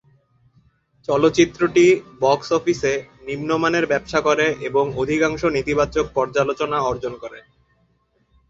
চলচ্চিত্রটি 1.09 1.85
বক্স 2.21 2.47
অফিসে 2.51 2.93
নিম্নমানের 3.27 3.85
ব্যবসা 3.87 4.19
করে 4.21 4.45
এবং 4.67 4.83
অধিকাংশ 4.97 5.41
নেতিবাচক 5.55 6.05
পর্যালোচনা 6.15 6.77
অর্জন 6.81 7.13
করে। 7.23 7.39